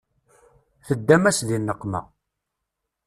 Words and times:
Teddam-as 0.87 1.39
di 1.47 1.57
nneqma 1.59 2.01